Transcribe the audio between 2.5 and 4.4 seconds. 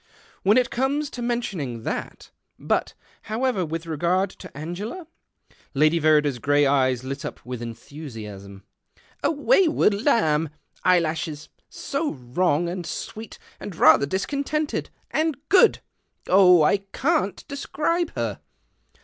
But, however, with reo; ard